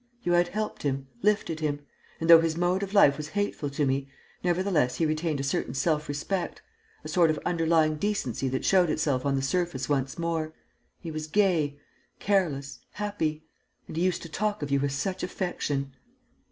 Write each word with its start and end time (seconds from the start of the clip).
You 0.23 0.31
had 0.31 0.47
helped 0.47 0.81
him, 0.81 1.05
lifted 1.21 1.59
him; 1.59 1.81
and, 2.19 2.27
though 2.27 2.41
his 2.41 2.57
mode 2.57 2.81
of 2.81 2.95
life 2.95 3.17
was 3.17 3.27
hateful 3.37 3.69
to 3.69 3.85
me, 3.85 4.09
nevertheless 4.43 4.95
he 4.95 5.05
retained 5.05 5.39
a 5.39 5.43
certain 5.43 5.75
self 5.75 6.09
respect... 6.09 6.63
a 7.03 7.07
sort 7.07 7.29
of 7.29 7.37
underlying 7.45 7.97
decency 7.97 8.47
that 8.49 8.65
showed 8.65 8.89
itself 8.89 9.27
on 9.27 9.35
the 9.35 9.43
surface 9.43 9.87
once 9.87 10.17
more.... 10.17 10.53
He 11.01 11.11
was 11.11 11.27
gay, 11.27 11.77
careless, 12.17 12.79
happy.... 12.93 13.45
And 13.87 13.95
he 13.95 14.01
used 14.01 14.23
to 14.23 14.29
talk 14.29 14.63
of 14.63 14.71
you 14.71 14.79
with 14.79 14.91
such 14.91 15.21
affection!" 15.21 15.93